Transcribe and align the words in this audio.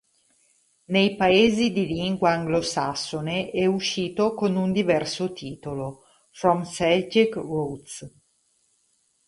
Nei 0.85 1.15
paesi 1.15 1.71
di 1.71 1.85
lingua 1.85 2.31
anglosassone 2.31 3.51
è 3.51 3.67
uscito 3.67 4.33
con 4.33 4.55
un 4.55 4.71
diverso 4.71 5.31
titolo: 5.31 6.05
From 6.31 6.65
Celtic 6.65 7.35
Roots. 7.35 8.11